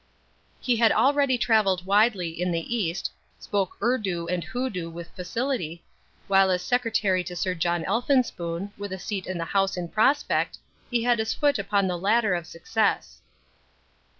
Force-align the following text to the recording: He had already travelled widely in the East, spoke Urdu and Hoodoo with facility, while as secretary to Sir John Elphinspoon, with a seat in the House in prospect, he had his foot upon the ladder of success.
He 0.59 0.77
had 0.77 0.91
already 0.91 1.37
travelled 1.37 1.85
widely 1.85 2.29
in 2.31 2.51
the 2.51 2.75
East, 2.75 3.11
spoke 3.37 3.77
Urdu 3.83 4.27
and 4.27 4.43
Hoodoo 4.43 4.89
with 4.89 5.09
facility, 5.11 5.83
while 6.27 6.49
as 6.49 6.63
secretary 6.63 7.23
to 7.23 7.35
Sir 7.35 7.53
John 7.53 7.83
Elphinspoon, 7.83 8.71
with 8.79 8.91
a 8.91 8.97
seat 8.97 9.27
in 9.27 9.37
the 9.37 9.45
House 9.45 9.77
in 9.77 9.89
prospect, 9.89 10.57
he 10.89 11.03
had 11.03 11.19
his 11.19 11.35
foot 11.35 11.59
upon 11.59 11.85
the 11.85 11.99
ladder 11.99 12.33
of 12.33 12.47
success. 12.47 13.21